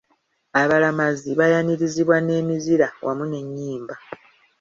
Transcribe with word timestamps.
Abalamazi 0.61 1.29
baayanirizibwa 1.39 2.17
n'emizira 2.21 2.87
wamu 3.05 3.23
n'ennyimba. 3.27 3.95